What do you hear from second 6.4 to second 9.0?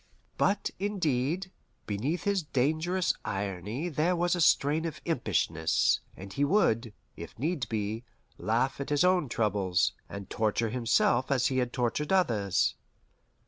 would, if need be, laugh at